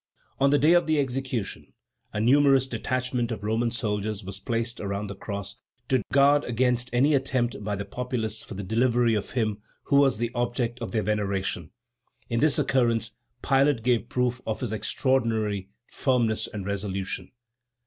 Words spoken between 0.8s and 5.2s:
the execution, a numerous detachment of Roman soldiers was placed around the